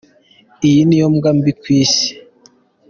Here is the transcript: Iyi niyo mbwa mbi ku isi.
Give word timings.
Iyi 0.67 0.81
niyo 0.87 1.07
mbwa 1.13 1.31
mbi 1.37 1.51
ku 1.59 1.65
isi. 1.81 2.07